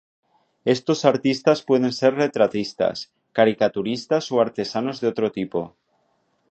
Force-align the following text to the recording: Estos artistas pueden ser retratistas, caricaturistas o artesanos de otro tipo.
Estos 0.65 1.05
artistas 1.05 1.61
pueden 1.61 1.91
ser 1.93 2.15
retratistas, 2.15 3.11
caricaturistas 3.33 4.31
o 4.33 4.41
artesanos 4.41 4.97
de 4.99 5.07
otro 5.13 5.31
tipo. 5.31 5.75